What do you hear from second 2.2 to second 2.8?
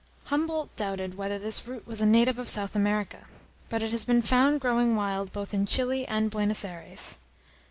of South